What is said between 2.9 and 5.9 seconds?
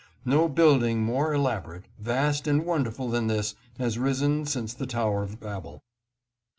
than this has risen since the Tower of Babel.